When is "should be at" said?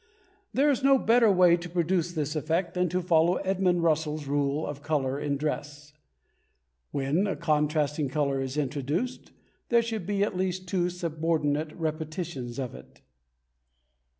9.83-10.35